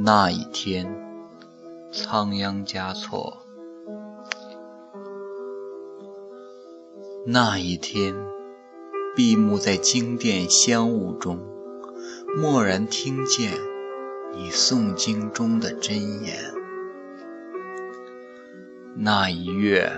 [0.00, 0.86] 那一天，
[1.90, 3.38] 仓央嘉措。
[7.26, 8.14] 那一天，
[9.16, 11.40] 闭目在经殿香雾中，
[12.36, 13.54] 蓦然听见
[14.36, 16.36] 你诵经中的真言。
[18.94, 19.90] 那一月，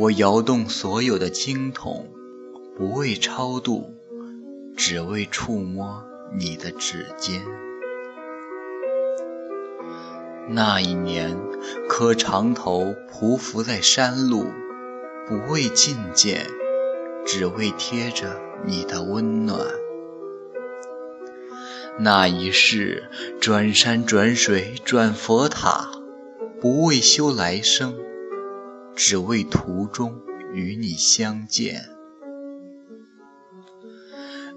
[0.00, 2.08] 我摇动所有的经筒，
[2.76, 3.94] 不为超度，
[4.76, 6.02] 只为触摸
[6.36, 7.40] 你的指尖。
[10.50, 11.36] 那一年，
[11.88, 14.46] 磕长头匍匐在山路，
[15.26, 16.46] 不为觐见，
[17.26, 19.60] 只为贴着你的温暖。
[21.98, 25.90] 那一世，转山转水转佛塔，
[26.62, 27.94] 不为修来生，
[28.96, 30.18] 只为途中
[30.54, 31.90] 与你相见。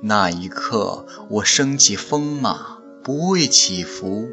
[0.02, 4.30] 那一刻，我升起风马，不为祈福。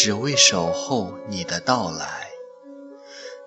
[0.00, 2.28] 只为守候你的到来，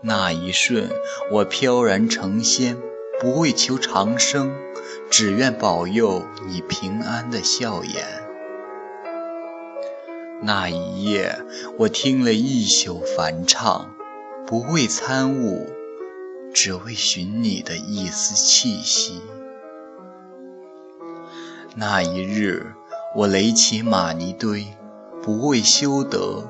[0.01, 0.89] 那一瞬，
[1.31, 2.77] 我飘然成仙，
[3.21, 4.53] 不为求长生，
[5.09, 8.05] 只愿保佑你平安的笑颜。
[10.41, 11.39] 那一夜，
[11.77, 13.95] 我听了一宿梵唱，
[14.45, 15.69] 不为参悟，
[16.53, 19.21] 只为寻你的一丝气息。
[21.77, 22.73] 那一日，
[23.15, 24.67] 我垒起玛尼堆。
[25.23, 26.43] 不为修德，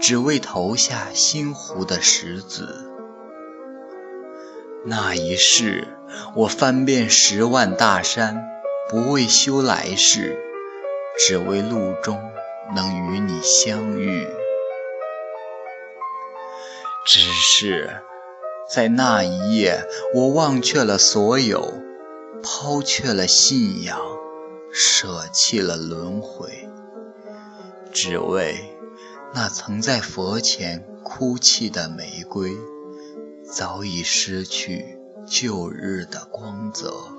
[0.00, 2.90] 只为投下心湖的石子。
[4.84, 5.88] 那一世，
[6.34, 8.44] 我翻遍十万大山，
[8.88, 10.36] 不为修来世，
[11.18, 12.20] 只为路中
[12.74, 14.26] 能与你相遇。
[17.06, 18.02] 只是
[18.68, 21.74] 在那一夜，我忘却了所有，
[22.42, 24.00] 抛却了信仰，
[24.72, 26.65] 舍弃了轮回。
[27.96, 28.76] 只为
[29.32, 32.54] 那曾在佛前哭泣的玫瑰，
[33.42, 37.15] 早已失去旧日的光泽。